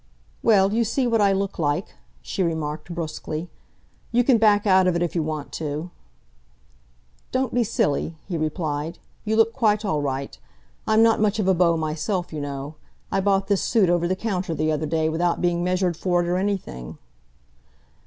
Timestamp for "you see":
0.73-1.05